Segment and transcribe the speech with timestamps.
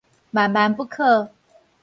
[0.31, 1.29] 萬萬不可